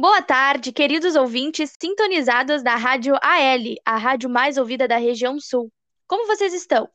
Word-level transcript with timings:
Boa 0.00 0.22
tarde, 0.22 0.72
queridos 0.72 1.14
ouvintes 1.14 1.76
sintonizados 1.78 2.62
da 2.62 2.74
Rádio 2.74 3.16
AL, 3.16 3.74
a 3.84 3.98
rádio 3.98 4.30
mais 4.30 4.56
ouvida 4.56 4.88
da 4.88 4.96
região 4.96 5.38
sul. 5.38 5.70
Como 6.06 6.26
vocês 6.26 6.54
estão? 6.54 6.88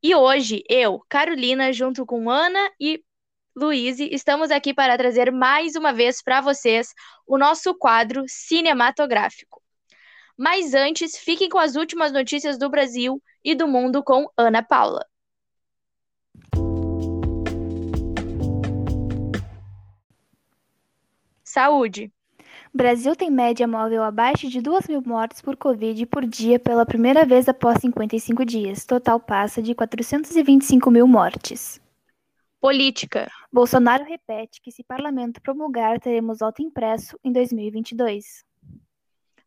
E 0.00 0.14
hoje, 0.14 0.62
eu, 0.70 1.04
Carolina, 1.08 1.72
junto 1.72 2.06
com 2.06 2.30
Ana 2.30 2.70
e 2.78 3.02
Luiz, 3.56 3.98
estamos 3.98 4.52
aqui 4.52 4.72
para 4.72 4.96
trazer 4.96 5.32
mais 5.32 5.74
uma 5.74 5.92
vez 5.92 6.22
para 6.22 6.40
vocês 6.40 6.94
o 7.26 7.36
nosso 7.36 7.74
quadro 7.74 8.22
cinematográfico. 8.28 9.60
Mas 10.38 10.74
antes, 10.74 11.18
fiquem 11.18 11.48
com 11.48 11.58
as 11.58 11.74
últimas 11.74 12.12
notícias 12.12 12.56
do 12.56 12.70
Brasil 12.70 13.20
e 13.42 13.52
do 13.52 13.66
mundo 13.66 14.00
com 14.04 14.30
Ana 14.36 14.62
Paula. 14.62 15.04
Saúde. 21.56 22.12
Brasil 22.74 23.16
tem 23.16 23.30
média 23.30 23.66
móvel 23.66 24.02
abaixo 24.02 24.46
de 24.46 24.60
2 24.60 24.88
mil 24.88 25.00
mortes 25.00 25.40
por 25.40 25.56
Covid 25.56 26.04
por 26.04 26.26
dia 26.26 26.58
pela 26.58 26.84
primeira 26.84 27.24
vez 27.24 27.48
após 27.48 27.80
55 27.80 28.44
dias. 28.44 28.84
Total 28.84 29.18
passa 29.18 29.62
de 29.62 29.74
425 29.74 30.90
mil 30.90 31.08
mortes. 31.08 31.80
Política. 32.60 33.30
Bolsonaro 33.50 34.04
repete 34.04 34.60
que 34.60 34.70
se 34.70 34.84
parlamento 34.84 35.40
promulgar, 35.40 35.98
teremos 35.98 36.40
voto 36.40 36.60
impresso 36.60 37.18
em 37.24 37.32
2022. 37.32 38.44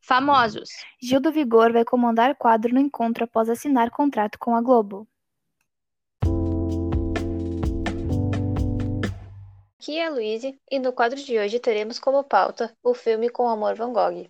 Famosos. 0.01 0.69
Gil 0.99 1.19
do 1.19 1.31
Vigor 1.31 1.71
vai 1.71 1.85
comandar 1.85 2.35
quadro 2.35 2.73
no 2.73 2.79
encontro 2.79 3.25
após 3.25 3.49
assinar 3.49 3.91
contrato 3.91 4.39
com 4.39 4.55
a 4.55 4.61
Globo. 4.61 5.07
Aqui 9.89 9.97
é 9.97 10.05
a 10.05 10.53
e 10.69 10.77
no 10.77 10.93
quadro 10.93 11.19
de 11.19 11.39
hoje 11.39 11.57
teremos 11.57 11.97
como 11.97 12.23
pauta 12.23 12.71
o 12.83 12.93
filme 12.93 13.27
Com 13.27 13.49
Amor 13.49 13.73
Van 13.73 13.91
Gogh. 13.91 14.29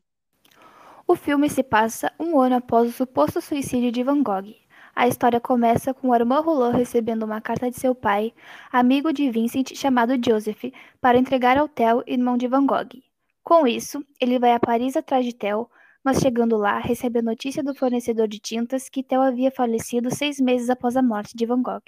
O 1.05 1.17
filme 1.17 1.49
se 1.49 1.61
passa 1.61 2.13
um 2.17 2.39
ano 2.39 2.55
após 2.55 2.88
o 2.88 2.93
suposto 2.93 3.41
suicídio 3.41 3.91
de 3.91 4.01
Van 4.01 4.23
Gogh. 4.23 4.55
A 4.95 5.05
história 5.05 5.38
começa 5.41 5.93
com 5.93 6.13
Armand 6.13 6.43
Roland 6.43 6.77
recebendo 6.77 7.23
uma 7.23 7.41
carta 7.41 7.69
de 7.69 7.77
seu 7.77 7.93
pai, 7.93 8.33
amigo 8.71 9.11
de 9.11 9.29
Vincent 9.29 9.75
chamado 9.75 10.13
Joseph, 10.25 10.71
para 11.01 11.17
entregar 11.17 11.57
ao 11.57 11.67
Theo, 11.67 12.05
irmão 12.07 12.38
de 12.38 12.47
Van 12.47 12.66
Gogh. 12.66 13.03
Com 13.44 13.67
isso, 13.67 14.01
ele 14.17 14.39
vai 14.39 14.53
a 14.53 14.61
Paris 14.61 14.95
atrás 14.95 15.25
de 15.25 15.35
Theo, 15.35 15.69
mas 16.01 16.21
chegando 16.21 16.55
lá, 16.55 16.79
recebe 16.79 17.19
a 17.19 17.21
notícia 17.21 17.61
do 17.61 17.75
fornecedor 17.75 18.29
de 18.29 18.39
tintas 18.39 18.88
que 18.88 19.03
Theo 19.03 19.19
havia 19.19 19.51
falecido 19.51 20.09
seis 20.09 20.39
meses 20.39 20.69
após 20.69 20.95
a 20.95 21.01
morte 21.01 21.35
de 21.35 21.45
Van 21.45 21.61
Gogh. 21.61 21.83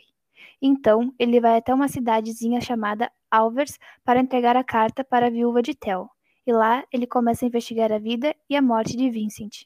Então, 0.61 1.13
ele 1.17 1.39
vai 1.39 1.57
até 1.57 1.73
uma 1.73 1.87
cidadezinha 1.87 2.59
chamada 2.59 3.09
Alvers 3.31 3.79
para 4.03 4.19
entregar 4.19 4.57
a 4.57 4.63
carta 4.63 5.03
para 5.03 5.27
a 5.27 5.29
viúva 5.29 5.61
de 5.61 5.73
Theo, 5.73 6.09
e 6.45 6.51
lá 6.51 6.83
ele 6.91 7.07
começa 7.07 7.45
a 7.45 7.47
investigar 7.47 7.91
a 7.91 7.97
vida 7.97 8.35
e 8.49 8.55
a 8.57 8.61
morte 8.61 8.97
de 8.97 9.09
Vincent. 9.09 9.65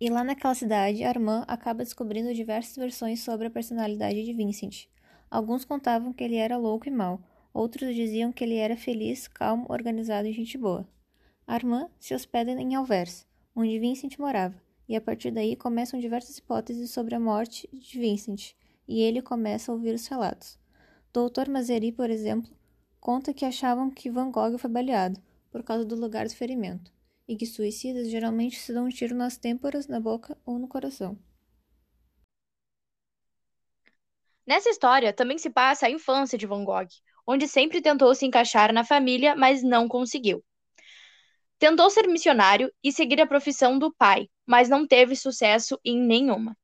E 0.00 0.08
lá 0.08 0.24
naquela 0.24 0.54
cidade, 0.54 1.04
Armand 1.04 1.44
acaba 1.46 1.84
descobrindo 1.84 2.34
diversas 2.34 2.76
versões 2.76 3.20
sobre 3.20 3.46
a 3.46 3.50
personalidade 3.50 4.24
de 4.24 4.32
Vincent. 4.32 4.86
Alguns 5.30 5.64
contavam 5.64 6.12
que 6.12 6.24
ele 6.24 6.36
era 6.36 6.56
louco 6.56 6.88
e 6.88 6.90
mau, 6.90 7.20
outros 7.52 7.94
diziam 7.94 8.32
que 8.32 8.42
ele 8.42 8.56
era 8.56 8.76
feliz, 8.76 9.28
calmo, 9.28 9.66
organizado 9.68 10.26
e 10.26 10.32
gente 10.32 10.56
boa. 10.58 10.88
Armand 11.46 11.90
se 12.00 12.14
hospeda 12.14 12.52
em 12.52 12.74
Alvers, 12.74 13.26
onde 13.54 13.78
Vincent 13.78 14.18
morava, 14.18 14.60
e 14.88 14.96
a 14.96 15.00
partir 15.00 15.30
daí 15.30 15.54
começam 15.54 16.00
diversas 16.00 16.38
hipóteses 16.38 16.90
sobre 16.90 17.14
a 17.14 17.20
morte 17.20 17.68
de 17.72 18.00
Vincent, 18.00 18.54
e 18.88 19.00
ele 19.02 19.22
começa 19.22 19.70
a 19.70 19.74
ouvir 19.74 19.94
os 19.94 20.06
relatos. 20.06 20.61
Doutor 21.12 21.46
Mazeri, 21.46 21.92
por 21.92 22.08
exemplo, 22.08 22.50
conta 22.98 23.34
que 23.34 23.44
achavam 23.44 23.90
que 23.90 24.10
Van 24.10 24.30
Gogh 24.30 24.56
foi 24.56 24.70
baleado 24.70 25.20
por 25.50 25.62
causa 25.62 25.84
do 25.84 25.94
lugar 25.94 26.26
do 26.26 26.34
ferimento 26.34 26.90
e 27.28 27.36
que 27.36 27.44
suicidas 27.44 28.08
geralmente 28.08 28.58
se 28.58 28.72
dão 28.72 28.86
um 28.86 28.88
tiro 28.88 29.14
nas 29.14 29.36
têmporas, 29.36 29.86
na 29.86 30.00
boca 30.00 30.38
ou 30.42 30.58
no 30.58 30.66
coração. 30.66 31.18
Nessa 34.46 34.70
história 34.70 35.12
também 35.12 35.36
se 35.36 35.50
passa 35.50 35.86
a 35.86 35.90
infância 35.90 36.38
de 36.38 36.46
Van 36.46 36.64
Gogh, 36.64 36.88
onde 37.26 37.46
sempre 37.46 37.82
tentou 37.82 38.14
se 38.14 38.24
encaixar 38.24 38.72
na 38.72 38.82
família, 38.82 39.36
mas 39.36 39.62
não 39.62 39.88
conseguiu. 39.88 40.42
Tentou 41.58 41.90
ser 41.90 42.08
missionário 42.08 42.72
e 42.82 42.90
seguir 42.90 43.20
a 43.20 43.26
profissão 43.26 43.78
do 43.78 43.92
pai, 43.92 44.30
mas 44.46 44.70
não 44.70 44.86
teve 44.86 45.14
sucesso 45.14 45.78
em 45.84 46.00
nenhuma. 46.00 46.56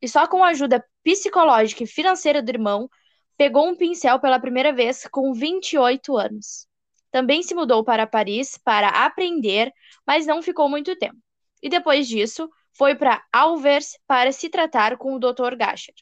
E 0.00 0.08
só 0.08 0.28
com 0.28 0.44
a 0.44 0.50
ajuda 0.50 0.84
psicológica 1.02 1.82
e 1.82 1.88
financeira 1.88 2.40
do 2.40 2.50
irmão 2.50 2.88
Pegou 3.36 3.68
um 3.68 3.76
pincel 3.76 4.18
pela 4.18 4.40
primeira 4.40 4.72
vez 4.72 5.06
com 5.06 5.32
28 5.32 6.16
anos. 6.16 6.66
Também 7.10 7.42
se 7.42 7.54
mudou 7.54 7.84
para 7.84 8.06
Paris 8.06 8.58
para 8.58 8.88
aprender, 8.88 9.72
mas 10.06 10.26
não 10.26 10.42
ficou 10.42 10.68
muito 10.68 10.96
tempo. 10.96 11.18
E 11.62 11.68
depois 11.68 12.06
disso, 12.08 12.50
foi 12.72 12.94
para 12.94 13.22
Alvers 13.32 13.98
para 14.06 14.32
se 14.32 14.48
tratar 14.48 14.96
com 14.96 15.14
o 15.14 15.18
Dr. 15.18 15.56
Gasher. 15.56 15.94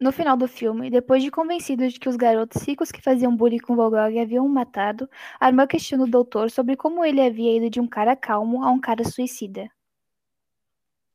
No 0.00 0.10
final 0.10 0.36
do 0.36 0.48
filme, 0.48 0.90
depois 0.90 1.22
de 1.22 1.30
convencido 1.30 1.88
de 1.88 2.00
que 2.00 2.08
os 2.08 2.16
garotos 2.16 2.60
ricos 2.62 2.90
que 2.90 3.00
faziam 3.00 3.36
bullying 3.36 3.60
com 3.60 3.76
Van 3.76 3.88
Gogh 3.88 4.20
haviam 4.20 4.48
matado, 4.48 5.08
Armand 5.38 5.68
questiona 5.68 6.02
o 6.02 6.08
doutor 6.08 6.50
sobre 6.50 6.76
como 6.76 7.04
ele 7.04 7.20
havia 7.20 7.56
ido 7.56 7.70
de 7.70 7.80
um 7.80 7.86
cara 7.86 8.16
calmo 8.16 8.64
a 8.64 8.70
um 8.72 8.80
cara 8.80 9.04
suicida. 9.04 9.70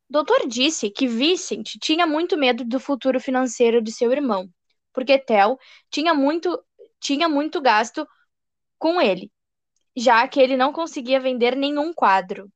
Doutor 0.10 0.48
disse 0.48 0.90
que 0.90 1.08
Vincent 1.08 1.78
tinha 1.82 2.08
muito 2.08 2.38
medo 2.38 2.64
do 2.64 2.80
futuro 2.80 3.20
financeiro 3.20 3.82
de 3.82 3.92
seu 3.92 4.12
irmão, 4.12 4.50
porque 4.94 5.18
Theo 5.18 5.58
tinha 5.90 6.14
muito, 6.14 6.58
tinha 7.00 7.28
muito 7.28 7.62
gasto 7.62 8.08
com 8.80 9.02
ele, 9.02 9.30
já 9.96 10.28
que 10.28 10.40
ele 10.40 10.56
não 10.56 10.72
conseguia 10.72 11.20
vender 11.20 11.56
nenhum 11.56 11.94
quadro. 11.94 12.50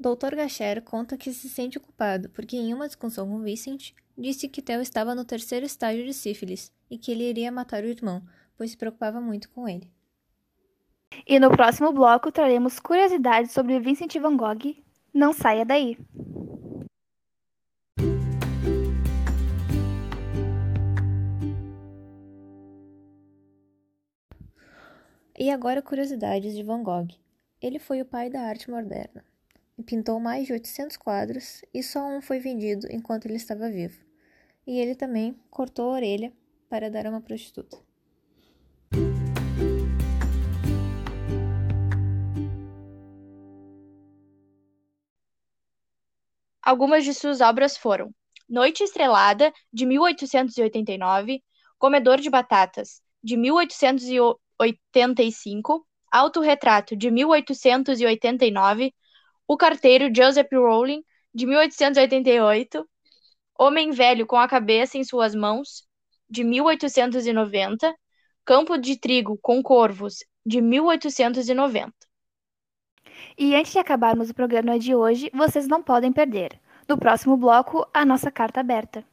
Dr. 0.00 0.36
Gacher 0.36 0.82
conta 0.82 1.16
que 1.16 1.32
se 1.32 1.48
sente 1.48 1.78
culpado 1.78 2.28
porque, 2.30 2.56
em 2.56 2.72
uma 2.72 2.86
discussão 2.86 3.28
com 3.28 3.40
Vincent, 3.40 3.92
disse 4.16 4.48
que 4.48 4.62
Theo 4.62 4.80
estava 4.80 5.14
no 5.14 5.24
terceiro 5.24 5.66
estágio 5.66 6.04
de 6.04 6.14
sífilis 6.14 6.72
e 6.90 6.98
que 6.98 7.12
ele 7.12 7.28
iria 7.28 7.52
matar 7.52 7.82
o 7.82 7.88
irmão, 7.88 8.22
pois 8.56 8.70
se 8.72 8.76
preocupava 8.76 9.20
muito 9.20 9.48
com 9.50 9.68
ele. 9.68 9.90
E 11.26 11.38
no 11.38 11.50
próximo 11.50 11.92
bloco 11.92 12.30
traremos 12.30 12.78
curiosidades 12.78 13.52
sobre 13.52 13.78
Vincent 13.80 14.14
van 14.18 14.36
Gogh. 14.36 14.87
Não 15.18 15.32
saia 15.32 15.64
daí! 15.64 15.98
E 25.36 25.50
agora 25.50 25.82
curiosidades 25.82 26.54
de 26.54 26.62
Van 26.62 26.84
Gogh. 26.84 27.08
Ele 27.60 27.80
foi 27.80 28.00
o 28.00 28.04
pai 28.04 28.30
da 28.30 28.42
arte 28.42 28.70
moderna. 28.70 29.24
Pintou 29.84 30.20
mais 30.20 30.46
de 30.46 30.52
800 30.52 30.96
quadros 30.96 31.62
e 31.74 31.82
só 31.82 32.06
um 32.06 32.22
foi 32.22 32.38
vendido 32.38 32.86
enquanto 32.88 33.26
ele 33.26 33.38
estava 33.38 33.68
vivo. 33.68 33.98
E 34.64 34.78
ele 34.78 34.94
também 34.94 35.36
cortou 35.50 35.90
a 35.90 35.94
orelha 35.94 36.32
para 36.70 36.88
dar 36.88 37.06
a 37.06 37.10
uma 37.10 37.20
prostituta. 37.20 37.87
Algumas 46.68 47.02
de 47.02 47.14
suas 47.14 47.40
obras 47.40 47.78
foram 47.78 48.14
Noite 48.46 48.84
Estrelada, 48.84 49.50
de 49.72 49.86
1889, 49.86 51.42
Comedor 51.78 52.20
de 52.20 52.28
Batatas, 52.28 53.00
de 53.24 53.38
1889, 53.38 54.38
1885, 54.58 55.86
Autorretrato, 56.12 56.94
de 56.94 57.10
1889, 57.10 58.92
O 59.46 59.56
Carteiro, 59.56 60.14
Joseph 60.14 60.52
Rowling, 60.52 61.02
de 61.32 61.46
1888, 61.46 62.86
Homem 63.58 63.90
Velho 63.90 64.26
com 64.26 64.36
a 64.36 64.46
Cabeça 64.46 64.98
em 64.98 65.04
Suas 65.04 65.34
Mãos, 65.34 65.86
de 66.28 66.44
1890, 66.44 67.94
Campo 68.44 68.76
de 68.76 69.00
Trigo 69.00 69.38
com 69.40 69.62
Corvos, 69.62 70.18
de 70.44 70.60
1890. 70.60 72.07
E 73.36 73.54
antes 73.54 73.72
de 73.72 73.78
acabarmos 73.78 74.30
o 74.30 74.34
programa 74.34 74.78
de 74.78 74.94
hoje, 74.94 75.30
vocês 75.34 75.66
não 75.68 75.82
podem 75.82 76.12
perder. 76.12 76.60
No 76.88 76.96
próximo 76.96 77.36
bloco, 77.36 77.86
a 77.92 78.04
nossa 78.04 78.30
carta 78.30 78.60
aberta. 78.60 79.04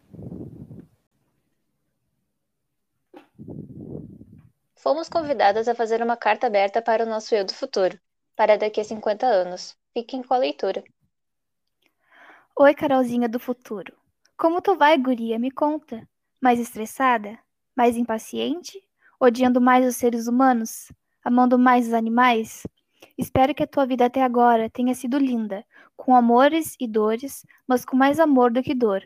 Fomos 4.76 5.10
convidadas 5.10 5.68
a 5.68 5.76
fazer 5.76 6.02
uma 6.02 6.16
carta 6.16 6.48
aberta 6.48 6.82
para 6.82 7.04
o 7.04 7.10
nosso 7.10 7.34
eu 7.34 7.44
do 7.44 7.54
futuro, 7.54 8.00
para 8.36 8.58
daqui 8.58 8.80
a 8.80 8.84
50 8.84 9.26
anos. 9.26 9.76
Fiquem 9.94 10.22
com 10.22 10.34
a 10.34 10.38
leitura. 10.38 10.84
Oi, 12.58 12.74
Carolzinha 12.74 13.28
do 13.28 13.40
futuro. 13.40 13.94
Como 14.38 14.62
tu 14.62 14.76
vai, 14.78 14.98
guria? 14.98 15.40
Me 15.40 15.50
conta. 15.50 16.08
Mais 16.42 16.60
estressada? 16.60 17.38
Mais 17.76 17.98
impaciente? 17.98 18.82
Odiando 19.20 19.60
mais 19.60 19.86
os 19.86 19.96
seres 19.96 20.28
humanos? 20.28 20.92
Amando 21.24 21.58
mais 21.58 21.88
os 21.88 21.94
animais? 21.94 22.68
Espero 23.18 23.56
que 23.56 23.64
a 23.64 23.68
tua 23.68 23.86
vida 23.86 24.06
até 24.06 24.22
agora 24.22 24.70
tenha 24.70 24.94
sido 24.94 25.18
linda, 25.18 25.66
com 25.96 26.16
amores 26.16 26.76
e 26.80 26.88
dores, 26.88 27.46
mas 27.68 27.86
com 27.86 27.96
mais 27.96 28.20
amor 28.20 28.52
do 28.52 28.62
que 28.62 28.76
dor. 28.76 29.04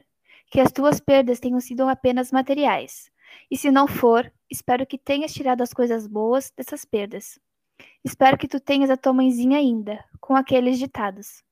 Que 0.48 0.60
as 0.60 0.72
tuas 0.72 1.00
perdas 1.00 1.40
tenham 1.40 1.60
sido 1.60 1.88
apenas 1.88 2.32
materiais, 2.32 3.12
E 3.52 3.56
se 3.56 3.70
não 3.70 3.88
for, 3.88 4.32
espero 4.50 4.86
que 4.86 4.98
tenhas 4.98 5.32
tirado 5.34 5.62
as 5.62 5.72
coisas 5.74 6.08
boas 6.08 6.52
dessas 6.58 6.84
perdas. 6.84 7.40
Espero 8.04 8.38
que 8.38 8.48
tu 8.48 8.60
tenhas 8.60 8.90
a 8.90 8.98
tua 8.98 9.14
mãezinha 9.14 9.58
ainda, 9.58 10.04
com 10.20 10.36
aqueles 10.36 10.80
ditados. 10.80 11.44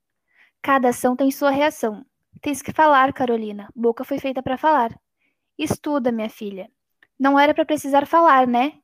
Cada 0.62 0.90
ação 0.90 1.16
tem 1.16 1.30
sua 1.32 1.52
reação. 1.52 2.06
Tens 2.42 2.62
que 2.62 2.72
falar, 2.72 3.14
Carolina. 3.14 3.70
Boca 3.76 4.04
foi 4.04 4.20
feita 4.20 4.42
para 4.42 4.58
falar. 4.58 5.00
Estuda, 5.58 6.12
minha 6.12 6.30
filha. 6.30 6.70
Não 7.20 7.40
era 7.40 7.54
para 7.54 7.66
precisar 7.66 8.06
falar, 8.06 8.48
né? 8.48 8.80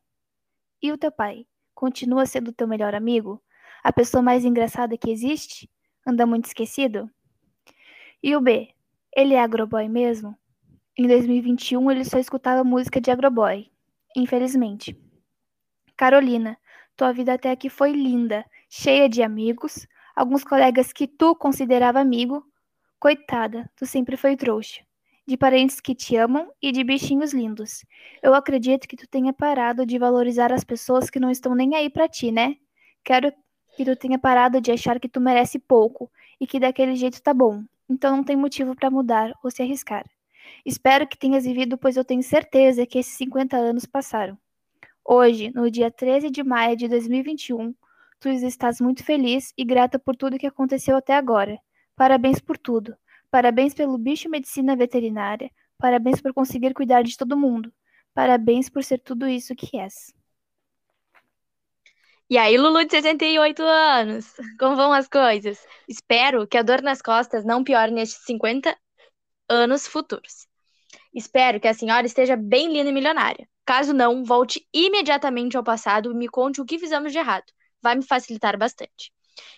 E 0.81 0.91
o 0.91 0.97
teu 0.97 1.11
pai? 1.11 1.45
Continua 1.73 2.25
sendo 2.25 2.53
teu 2.53 2.67
melhor 2.67 2.95
amigo? 2.95 3.41
A 3.83 3.91
pessoa 3.91 4.21
mais 4.23 4.45
engraçada 4.45 4.97
que 4.97 5.11
existe? 5.11 5.69
Anda 6.07 6.25
muito 6.25 6.45
esquecido? 6.45 7.09
E 8.23 8.33
o 8.33 8.39
B? 8.39 8.69
Ele 9.13 9.33
é 9.33 9.41
agroboy 9.41 9.89
mesmo? 9.89 10.37
Em 10.97 11.05
2021 11.05 11.91
ele 11.91 12.05
só 12.05 12.17
escutava 12.17 12.63
música 12.63 13.01
de 13.01 13.11
agroboy. 13.11 13.69
Infelizmente. 14.15 14.97
Carolina, 15.97 16.57
tua 16.95 17.11
vida 17.11 17.33
até 17.33 17.51
aqui 17.51 17.69
foi 17.69 17.91
linda, 17.91 18.45
cheia 18.69 19.09
de 19.09 19.21
amigos, 19.21 19.85
alguns 20.15 20.45
colegas 20.45 20.93
que 20.93 21.05
tu 21.05 21.35
considerava 21.35 21.99
amigo. 21.99 22.41
Coitada, 22.99 23.69
tu 23.75 23.85
sempre 23.85 24.15
foi 24.15 24.37
trouxa. 24.37 24.81
De 25.27 25.35
parentes 25.35 25.81
que 25.81 25.93
te 25.93 26.15
amam 26.15 26.49
e 26.61 26.71
de 26.71 26.85
bichinhos 26.85 27.33
lindos. 27.33 27.85
Eu 28.21 28.33
acredito 28.33 28.87
que 28.87 28.95
tu 28.95 29.07
tenha 29.09 29.33
parado 29.33 29.85
de 29.85 29.99
valorizar 29.99 30.53
as 30.53 30.63
pessoas 30.63 31.09
que 31.09 31.19
não 31.19 31.29
estão 31.29 31.53
nem 31.53 31.75
aí 31.75 31.89
para 31.89 32.07
ti, 32.07 32.31
né? 32.31 32.55
Quero 33.03 33.33
que 33.75 33.85
tu 33.85 33.95
tenha 33.95 34.19
parado 34.19 34.61
de 34.61 34.71
achar 34.71 34.99
que 34.99 35.09
tu 35.09 35.19
merece 35.19 35.59
pouco 35.59 36.11
e 36.39 36.47
que 36.47 36.59
daquele 36.59 36.95
jeito 36.95 37.21
tá 37.21 37.33
bom. 37.33 37.63
Então 37.89 38.17
não 38.17 38.23
tem 38.23 38.35
motivo 38.35 38.75
para 38.75 38.89
mudar 38.89 39.33
ou 39.43 39.51
se 39.51 39.61
arriscar. 39.61 40.05
Espero 40.65 41.07
que 41.07 41.17
tenhas 41.17 41.45
vivido, 41.45 41.77
pois 41.77 41.97
eu 41.97 42.05
tenho 42.05 42.23
certeza 42.23 42.85
que 42.85 42.99
esses 42.99 43.13
50 43.17 43.57
anos 43.57 43.85
passaram. 43.85 44.37
Hoje, 45.05 45.51
no 45.53 45.69
dia 45.69 45.91
13 45.91 46.29
de 46.29 46.43
maio 46.43 46.77
de 46.77 46.87
2021, 46.87 47.73
tu 48.19 48.29
estás 48.29 48.79
muito 48.79 49.03
feliz 49.03 49.53
e 49.57 49.65
grata 49.65 49.99
por 49.99 50.15
tudo 50.15 50.37
que 50.37 50.47
aconteceu 50.47 50.95
até 50.95 51.13
agora. 51.13 51.59
Parabéns 51.95 52.39
por 52.39 52.57
tudo. 52.57 52.95
Parabéns 53.29 53.73
pelo 53.73 53.97
bicho 53.97 54.29
medicina 54.29 54.75
veterinária. 54.75 55.51
Parabéns 55.77 56.21
por 56.21 56.33
conseguir 56.33 56.73
cuidar 56.73 57.03
de 57.03 57.17
todo 57.17 57.37
mundo. 57.37 57.73
Parabéns 58.13 58.69
por 58.69 58.83
ser 58.83 58.99
tudo 58.99 59.27
isso 59.27 59.55
que 59.55 59.77
és. 59.77 60.13
E 62.29 62.37
aí, 62.37 62.57
Lulu 62.57 62.85
de 62.85 62.91
68 62.91 63.61
anos, 63.61 64.33
como 64.57 64.75
vão 64.75 64.93
as 64.93 65.07
coisas? 65.07 65.65
Espero 65.87 66.47
que 66.47 66.57
a 66.57 66.63
dor 66.63 66.81
nas 66.81 67.01
costas 67.01 67.43
não 67.43 67.63
piore 67.63 67.91
nestes 67.91 68.25
50 68.25 68.75
anos 69.49 69.85
futuros. 69.87 70.47
Espero 71.13 71.59
que 71.59 71.67
a 71.67 71.73
senhora 71.73 72.07
esteja 72.07 72.35
bem 72.35 72.71
linda 72.71 72.89
e 72.89 72.93
milionária. 72.93 73.47
Caso 73.65 73.93
não, 73.93 74.23
volte 74.23 74.65
imediatamente 74.73 75.55
ao 75.55 75.63
passado 75.63 76.11
e 76.11 76.15
me 76.15 76.27
conte 76.27 76.59
o 76.59 76.65
que 76.65 76.79
fizemos 76.79 77.11
de 77.11 77.19
errado. 77.19 77.45
Vai 77.81 77.95
me 77.95 78.05
facilitar 78.05 78.57
bastante. 78.57 79.11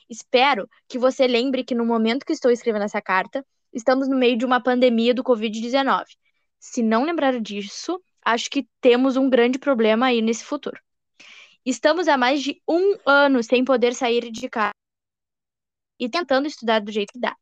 Espero 0.10 0.68
que 0.88 0.98
você 0.98 1.28
lembre 1.28 1.64
que 1.64 1.76
no 1.76 1.86
momento 1.86 2.26
que 2.26 2.34
estou 2.34 2.52
escrevendo 2.52 2.84
essa 2.86 3.02
carta, 3.02 3.46
estamos 3.74 4.08
no 4.08 4.18
meio 4.18 4.38
de 4.38 4.46
uma 4.46 4.62
pandemia 4.62 5.14
do 5.14 5.24
Covid-19. 5.24 6.06
Se 6.60 6.82
não 6.82 7.04
lembrar 7.04 7.40
disso, 7.40 8.02
acho 8.24 8.50
que 8.50 8.68
temos 8.82 9.18
um 9.18 9.30
grande 9.30 9.60
problema 9.60 10.08
aí 10.08 10.22
nesse 10.22 10.44
futuro. 10.44 10.80
Estamos 11.66 12.08
há 12.08 12.16
mais 12.16 12.44
de 12.44 12.62
um 12.70 12.96
ano 13.08 13.42
sem 13.42 13.66
poder 13.66 13.96
sair 13.96 14.32
de 14.32 14.48
casa 14.48 14.72
e 16.00 16.08
tentando 16.08 16.48
estudar 16.48 16.80
do 16.80 16.92
jeito 16.92 17.14
que 17.14 17.20
dá, 17.20 17.36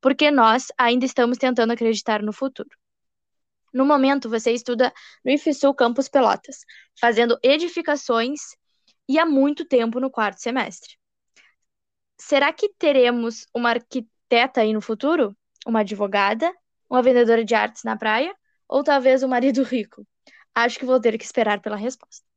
porque 0.00 0.32
nós 0.32 0.66
ainda 0.76 1.04
estamos 1.04 1.38
tentando 1.38 1.72
acreditar 1.72 2.20
no 2.20 2.32
futuro. 2.32 2.70
No 3.72 3.86
momento, 3.86 4.28
você 4.28 4.50
estuda 4.50 4.92
no 5.24 5.30
IFSU 5.30 5.72
Campus 5.74 6.08
Pelotas, 6.08 6.64
fazendo 7.00 7.38
edificações 7.40 8.40
e 9.08 9.16
há 9.16 9.24
muito 9.24 9.64
tempo 9.64 10.00
no 10.00 10.10
quarto 10.10 10.40
semestre. 10.40 10.96
Será 12.18 12.52
que 12.52 12.70
teremos 12.78 13.46
uma 13.54 13.70
arquiteta 13.70 14.62
aí 14.62 14.72
no 14.72 14.80
futuro? 14.80 15.36
Uma 15.64 15.80
advogada? 15.80 16.52
Uma 16.90 17.00
vendedora 17.00 17.44
de 17.44 17.54
artes 17.54 17.84
na 17.84 17.96
praia? 17.96 18.34
Ou 18.66 18.82
talvez 18.82 19.22
um 19.22 19.28
marido 19.28 19.62
rico? 19.62 20.04
Acho 20.52 20.80
que 20.80 20.84
vou 20.84 21.00
ter 21.00 21.16
que 21.16 21.24
esperar 21.24 21.60
pela 21.60 21.76
resposta. 21.76 22.27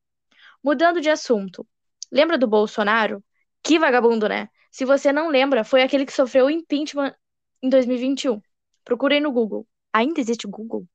Mudando 0.64 1.02
de 1.02 1.10
assunto, 1.10 1.68
lembra 2.12 2.38
do 2.38 2.48
Bolsonaro? 2.48 3.24
Que 3.64 3.80
vagabundo, 3.80 4.28
né? 4.28 4.50
Se 4.72 4.86
você 4.86 5.12
não 5.12 5.30
lembra, 5.30 5.64
foi 5.64 5.82
aquele 5.82 6.06
que 6.06 6.14
sofreu 6.14 6.50
impeachment 6.50 7.14
em 7.62 7.70
2021. 7.70 8.42
Procurei 8.84 9.20
no 9.20 9.32
Google. 9.32 9.68
Ainda 9.94 10.20
existe 10.20 10.48
Google? 10.48 10.88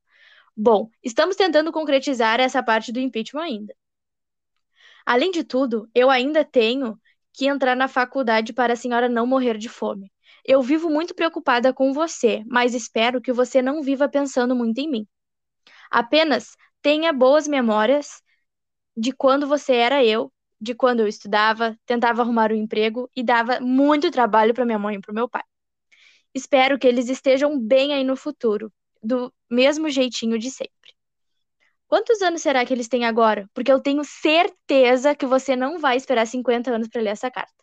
Bom, 0.56 0.88
estamos 1.02 1.36
tentando 1.36 1.70
concretizar 1.70 2.40
essa 2.40 2.62
parte 2.62 2.90
do 2.90 2.98
impeachment 2.98 3.42
ainda. 3.42 3.76
Além 5.04 5.30
de 5.30 5.44
tudo, 5.44 5.88
eu 5.94 6.10
ainda 6.10 6.44
tenho 6.44 6.98
que 7.32 7.46
entrar 7.46 7.76
na 7.76 7.86
faculdade 7.86 8.52
para 8.52 8.72
a 8.72 8.76
senhora 8.76 9.08
não 9.08 9.26
morrer 9.26 9.58
de 9.58 9.68
fome. 9.68 10.10
Eu 10.44 10.62
vivo 10.62 10.88
muito 10.88 11.14
preocupada 11.14 11.72
com 11.72 11.92
você, 11.92 12.42
mas 12.46 12.74
espero 12.74 13.20
que 13.20 13.32
você 13.32 13.60
não 13.60 13.82
viva 13.82 14.08
pensando 14.08 14.56
muito 14.56 14.78
em 14.78 14.88
mim. 14.88 15.06
Apenas 15.90 16.56
tenha 16.80 17.12
boas 17.12 17.46
memórias 17.46 18.22
de 18.96 19.12
quando 19.12 19.46
você 19.46 19.74
era 19.74 20.04
eu, 20.04 20.32
de 20.60 20.74
quando 20.74 21.00
eu 21.00 21.08
estudava, 21.08 21.76
tentava 21.84 22.22
arrumar 22.22 22.50
um 22.50 22.56
emprego 22.56 23.10
e 23.14 23.22
dava 23.22 23.60
muito 23.60 24.10
trabalho 24.10 24.54
para 24.54 24.64
minha 24.64 24.78
mãe 24.78 24.96
e 24.96 25.00
para 25.00 25.12
meu 25.12 25.28
pai. 25.28 25.42
Espero 26.34 26.78
que 26.78 26.86
eles 26.86 27.08
estejam 27.08 27.58
bem 27.58 27.92
aí 27.92 28.04
no 28.04 28.16
futuro 28.16 28.72
do 29.02 29.32
mesmo 29.50 29.88
jeitinho 29.88 30.38
de 30.38 30.50
sempre. 30.50 30.94
Quantos 31.86 32.20
anos 32.20 32.42
será 32.42 32.64
que 32.64 32.74
eles 32.74 32.88
têm 32.88 33.04
agora? 33.04 33.48
Porque 33.54 33.70
eu 33.70 33.80
tenho 33.80 34.02
certeza 34.04 35.14
que 35.14 35.24
você 35.24 35.54
não 35.54 35.78
vai 35.78 35.96
esperar 35.96 36.26
50 36.26 36.70
anos 36.70 36.88
para 36.88 37.00
ler 37.00 37.10
essa 37.10 37.30
carta. 37.30 37.54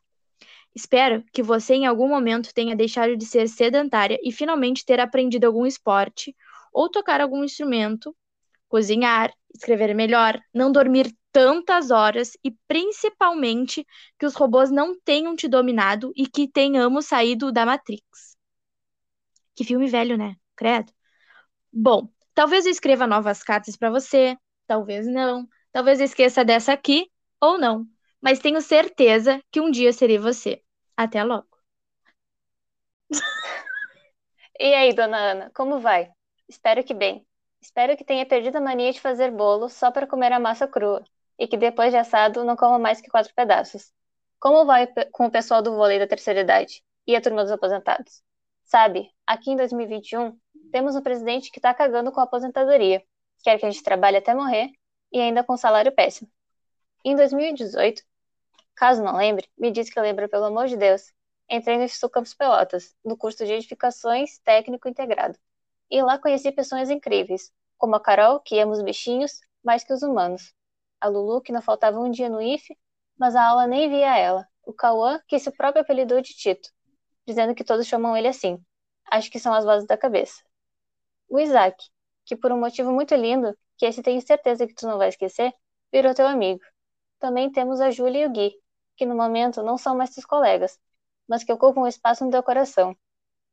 Espero 0.74 1.24
que 1.32 1.44
você 1.44 1.76
em 1.76 1.86
algum 1.86 2.08
momento 2.08 2.54
tenha 2.54 2.76
deixado 2.76 3.16
de 3.18 3.26
ser 3.26 3.48
sedentária 3.48 4.18
e 4.24 4.32
finalmente 4.32 4.86
ter 4.86 5.00
aprendido 5.00 5.46
algum 5.46 5.66
esporte 5.66 6.36
ou 6.72 6.90
tocar 6.90 7.22
algum 7.22 7.44
instrumento, 7.44 8.16
cozinhar, 8.74 9.32
escrever 9.54 9.94
melhor, 9.94 10.42
não 10.52 10.72
dormir 10.72 11.16
tantas 11.32 11.92
horas 11.92 12.32
e 12.44 12.50
principalmente 12.68 13.86
que 14.18 14.26
os 14.26 14.34
robôs 14.34 14.72
não 14.72 15.00
tenham 15.00 15.36
te 15.36 15.48
dominado 15.48 16.12
e 16.16 16.26
que 16.26 16.48
tenhamos 16.48 17.06
saído 17.06 17.52
da 17.52 17.68
Matrix. 17.68 18.36
Que 19.56 19.64
filme 19.64 19.86
velho, 19.86 20.18
né? 20.18 20.36
Credo. 20.56 20.92
Bom, 21.72 22.10
talvez 22.34 22.66
eu 22.66 22.72
escreva 22.72 23.06
novas 23.06 23.44
cartas 23.44 23.78
para 23.78 23.92
você, 23.92 24.36
talvez 24.66 25.06
não, 25.06 25.48
talvez 25.72 26.00
eu 26.00 26.06
esqueça 26.06 26.44
dessa 26.44 26.74
aqui 26.74 27.12
ou 27.40 27.60
não, 27.60 27.86
mas 28.20 28.40
tenho 28.40 28.60
certeza 28.60 29.40
que 29.52 29.62
um 29.62 29.70
dia 29.70 29.94
serei 29.94 30.18
você. 30.18 30.64
Até 30.98 31.24
logo. 31.24 31.48
E 34.60 34.74
aí, 34.74 34.94
dona 34.94 35.18
Ana, 35.18 35.52
como 35.54 35.80
vai? 35.80 36.12
Espero 36.48 36.84
que 36.84 36.94
bem. 36.94 37.26
Espero 37.64 37.96
que 37.96 38.04
tenha 38.04 38.26
perdido 38.26 38.58
a 38.58 38.62
mania 38.62 38.92
de 38.92 39.00
fazer 39.00 39.32
bolo 39.32 39.70
só 39.70 39.90
para 39.90 40.06
comer 40.06 40.34
a 40.34 40.40
massa 40.40 40.68
crua 40.68 41.02
e 41.40 41.48
que 41.48 41.56
depois 41.56 41.92
de 41.92 41.98
assado 41.98 42.44
não 42.44 42.58
coma 42.58 42.78
mais 42.78 43.00
que 43.00 43.10
quatro 43.10 43.34
pedaços. 43.34 43.90
Como 44.38 44.66
vai 44.66 44.86
com 45.14 45.28
o 45.28 45.32
pessoal 45.32 45.62
do 45.62 45.74
vôlei 45.74 45.98
da 45.98 46.06
terceira 46.06 46.42
idade 46.42 46.84
e 47.08 47.16
a 47.16 47.22
turma 47.22 47.42
dos 47.42 47.54
aposentados? 47.54 48.22
Sabe, 48.66 49.10
aqui 49.26 49.52
em 49.52 49.56
2021 49.56 50.38
temos 50.74 50.94
um 50.98 51.02
presidente 51.02 51.50
que 51.50 51.60
está 51.60 51.74
cagando 51.74 52.12
com 52.12 52.20
a 52.20 52.24
aposentadoria, 52.24 53.02
quer 53.42 53.58
que 53.58 53.66
a 53.66 53.72
gente 53.72 53.82
trabalhe 53.82 54.18
até 54.18 54.34
morrer 54.34 54.70
e 55.10 55.22
ainda 55.22 55.42
com 55.42 55.56
salário 55.56 55.94
péssimo. 55.94 56.30
Em 57.06 57.16
2018, 57.16 58.04
caso 58.76 59.02
não 59.02 59.16
lembre, 59.16 59.48
me 59.58 59.72
diz 59.72 59.90
que 59.90 60.02
lembra 60.02 60.28
pelo 60.28 60.46
amor 60.46 60.68
de 60.68 60.76
Deus, 60.76 61.14
entrei 61.50 61.78
no 61.78 61.84
Instituto 61.86 62.12
Campos 62.12 62.34
Pelotas, 62.34 62.94
no 63.06 63.16
curso 63.16 63.46
de 63.46 63.54
Edificações 63.54 64.38
Técnico 64.40 64.90
Integrado. 64.90 65.40
E 65.94 66.02
lá 66.02 66.18
conheci 66.18 66.52
pessoas 66.52 66.90
incríveis, 66.90 67.54
como 67.78 67.96
a 67.96 68.02
Carol, 68.02 68.42
que 68.42 68.60
ama 68.60 68.74
os 68.74 68.82
bichinhos 68.84 69.40
mais 69.64 69.84
que 69.86 69.94
os 69.94 70.04
humanos, 70.04 70.54
a 71.00 71.08
Lulu, 71.08 71.42
que 71.42 71.54
não 71.54 71.62
faltava 71.62 72.00
um 72.00 72.12
dia 72.12 72.30
no 72.30 72.42
IFE, 72.42 72.78
mas 73.18 73.36
a 73.36 73.48
aula 73.48 73.68
nem 73.68 73.90
via 73.90 74.18
ela, 74.18 74.48
o 74.66 74.74
Cauã, 74.74 75.22
que 75.28 75.40
se 75.40 75.52
próprio 75.52 75.82
apelidou 75.84 76.22
de 76.22 76.34
Tito, 76.34 76.70
dizendo 77.28 77.56
que 77.56 77.64
todos 77.64 77.88
chamam 77.88 78.18
ele 78.18 78.28
assim. 78.28 78.60
Acho 79.12 79.32
que 79.32 79.40
são 79.40 79.54
as 79.54 79.64
vozes 79.66 79.88
da 79.88 79.98
cabeça 79.98 80.42
o 81.30 81.40
Isaac, 81.40 81.84
que 82.26 82.36
por 82.36 82.52
um 82.52 82.60
motivo 82.60 82.92
muito 82.92 83.16
lindo, 83.16 83.58
que 83.78 83.86
esse 83.86 84.02
tenho 84.04 84.22
certeza 84.22 84.68
que 84.68 84.74
tu 84.76 84.88
não 84.88 84.98
vai 84.98 85.10
esquecer, 85.10 85.54
virou 85.92 86.14
teu 86.14 86.28
amigo. 86.28 86.62
Também 87.20 87.52
temos 87.52 87.82
a 87.82 87.92
Júlia 87.92 88.24
e 88.24 88.28
o 88.28 88.32
Gui, 88.32 88.54
que 88.96 89.06
no 89.06 89.16
momento 89.16 89.64
não 89.64 89.78
são 89.78 89.96
mais 89.96 90.12
teus 90.12 90.26
colegas, 90.26 90.80
mas 91.28 91.44
que 91.44 91.52
ocupam 91.52 91.82
um 91.82 91.88
espaço 91.88 92.24
no 92.26 92.32
teu 92.32 92.44
coração. 92.44 92.96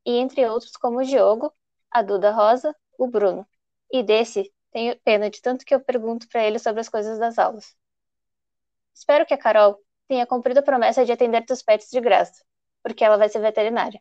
E 0.06 0.18
entre 0.18 0.46
outros 0.48 0.76
como 0.76 1.00
o 1.00 1.04
Diogo, 1.04 1.52
a 1.90 2.02
Duda 2.02 2.30
Rosa, 2.30 2.74
o 2.98 3.06
Bruno. 3.06 3.46
E 3.90 4.02
desse, 4.02 4.52
tenho 4.70 4.98
pena 5.00 5.30
de 5.30 5.40
tanto 5.42 5.64
que 5.64 5.74
eu 5.74 5.80
pergunto 5.80 6.28
para 6.28 6.44
ele 6.44 6.58
sobre 6.58 6.80
as 6.80 6.88
coisas 6.88 7.18
das 7.18 7.38
aulas. 7.38 7.76
Espero 8.94 9.26
que 9.26 9.34
a 9.34 9.38
Carol 9.38 9.78
tenha 10.08 10.26
cumprido 10.26 10.60
a 10.60 10.62
promessa 10.62 11.04
de 11.04 11.12
atender 11.12 11.44
teus 11.44 11.62
pets 11.62 11.90
de 11.90 12.00
graça, 12.00 12.44
porque 12.82 13.04
ela 13.04 13.16
vai 13.16 13.28
ser 13.28 13.40
veterinária 13.40 14.00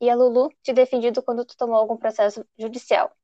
e 0.00 0.08
a 0.08 0.14
Lulu 0.14 0.50
te 0.62 0.72
defendido 0.72 1.22
quando 1.22 1.44
tu 1.44 1.56
tomou 1.56 1.76
algum 1.76 1.96
processo 1.96 2.44
judicial. 2.58 3.14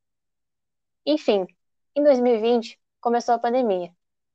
Enfim, 1.06 1.46
em 1.94 2.02
2020, 2.02 2.78
começou 3.00 3.34
a 3.34 3.38
pandemia, 3.38 3.90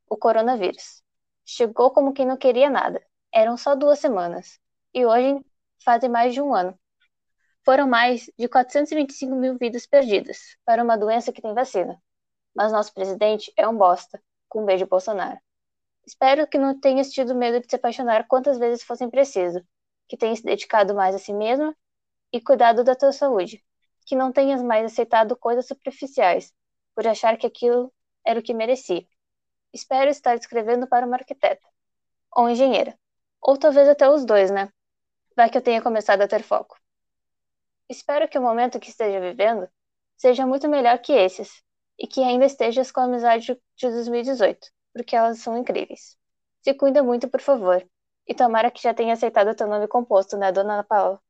o 0.09 0.17
coronavírus. 0.17 1.03
Chegou 1.45 1.91
como 1.91 2.13
quem 2.13 2.25
não 2.25 2.37
queria 2.37 2.69
nada. 2.69 3.05
Eram 3.31 3.57
só 3.57 3.75
duas 3.75 3.99
semanas. 3.99 4.59
E 4.93 5.05
hoje 5.05 5.39
fazem 5.83 6.09
mais 6.09 6.33
de 6.33 6.41
um 6.41 6.53
ano. 6.55 6.77
Foram 7.63 7.87
mais 7.87 8.29
de 8.37 8.47
425 8.47 9.35
mil 9.35 9.57
vidas 9.57 9.85
perdidas 9.85 10.57
para 10.65 10.83
uma 10.83 10.97
doença 10.97 11.31
que 11.31 11.41
tem 11.41 11.53
vacina. 11.53 12.01
Mas 12.55 12.71
nosso 12.71 12.93
presidente 12.93 13.51
é 13.55 13.67
um 13.67 13.77
bosta. 13.77 14.21
Com 14.49 14.63
um 14.63 14.65
beijo, 14.65 14.85
Bolsonaro. 14.87 15.39
Espero 16.05 16.47
que 16.47 16.57
não 16.57 16.79
tenhas 16.79 17.11
tido 17.11 17.35
medo 17.35 17.59
de 17.61 17.69
se 17.69 17.75
apaixonar 17.75 18.27
quantas 18.27 18.57
vezes 18.57 18.83
fossem 18.83 19.09
preciso, 19.09 19.65
que 20.07 20.17
tenhas 20.17 20.39
se 20.39 20.45
dedicado 20.45 20.95
mais 20.95 21.15
a 21.15 21.19
si 21.19 21.33
mesma 21.33 21.75
e 22.33 22.41
cuidado 22.41 22.83
da 22.83 22.95
tua 22.95 23.11
saúde, 23.11 23.63
que 24.05 24.15
não 24.15 24.31
tenhas 24.31 24.61
mais 24.61 24.85
aceitado 24.85 25.37
coisas 25.37 25.67
superficiais, 25.67 26.53
por 26.95 27.07
achar 27.07 27.37
que 27.37 27.47
aquilo 27.47 27.93
era 28.25 28.39
o 28.39 28.43
que 28.43 28.53
merecia. 28.53 29.05
Espero 29.73 30.09
estar 30.09 30.35
escrevendo 30.35 30.87
para 30.87 31.05
uma 31.05 31.17
arquiteta, 31.17 31.67
ou 32.35 32.49
engenheira, 32.49 32.97
ou 33.41 33.57
talvez 33.57 33.87
até 33.89 34.09
os 34.09 34.25
dois, 34.25 34.51
né? 34.51 34.71
Vai 35.35 35.49
que 35.49 35.57
eu 35.57 35.61
tenha 35.61 35.81
começado 35.81 36.21
a 36.21 36.27
ter 36.27 36.43
foco. 36.43 36.77
Espero 37.89 38.27
que 38.27 38.37
o 38.37 38.41
momento 38.41 38.79
que 38.79 38.89
esteja 38.89 39.19
vivendo 39.19 39.67
seja 40.17 40.45
muito 40.45 40.67
melhor 40.69 40.99
que 40.99 41.13
esses, 41.13 41.63
e 41.97 42.07
que 42.07 42.23
ainda 42.23 42.45
estejas 42.45 42.91
com 42.91 43.01
a 43.01 43.03
amizade 43.03 43.45
de 43.75 43.89
2018, 43.89 44.67
porque 44.93 45.15
elas 45.15 45.39
são 45.39 45.57
incríveis. 45.57 46.17
Se 46.61 46.73
cuida 46.73 47.03
muito, 47.03 47.29
por 47.29 47.41
favor. 47.41 47.87
E 48.27 48.33
tomara 48.33 48.71
que 48.71 48.81
já 48.81 48.93
tenha 48.93 49.13
aceitado 49.13 49.49
o 49.49 49.55
teu 49.55 49.67
nome 49.67 49.87
composto, 49.87 50.37
né, 50.37 50.51
dona 50.51 50.73
Ana 50.75 50.83
Paula? 50.83 51.21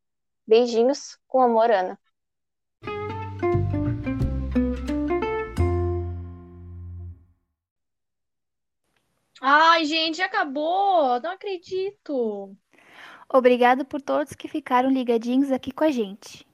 Beijinhos, 0.47 1.17
com 1.27 1.41
amor, 1.41 1.71
Ana. 1.71 1.99
Ai, 9.41 9.85
gente, 9.85 10.21
acabou! 10.21 11.19
Não 11.19 11.31
acredito! 11.31 12.55
Obrigado 13.33 13.85
por 13.85 14.01
todos 14.01 14.33
que 14.33 14.47
ficaram 14.47 14.89
ligadinhos 14.89 15.51
aqui 15.51 15.71
com 15.71 15.85
a 15.85 15.91
gente. 15.91 16.45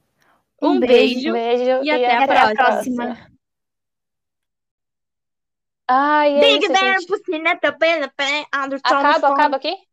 Um, 0.62 0.80
beijo, 0.80 1.32
beijo 1.32 1.84
e 1.84 1.90
até 1.90 2.16
a 2.16 2.24
até 2.24 2.38
a 2.38 2.54
próxima. 2.54 3.06
próxima. 3.06 3.32
Ai, 5.88 6.34
é 6.36 6.42
Big 6.42 6.66
isso, 6.66 6.72
Acaba, 8.84 9.30
acaba 9.30 9.56
aqui? 9.56 9.87